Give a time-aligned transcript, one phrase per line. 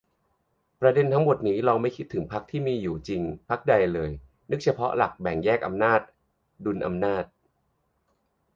[0.79, 4.11] ประเด็นทั้งหมดนี้ ลองไม่คิดถึงพรรคที่มีอยู่จริงพรรคใดเลย
[4.49, 5.99] นึกเฉพาะหลักแบ่งแยกอำนาจ-
[6.65, 7.23] ดุลอำนาจ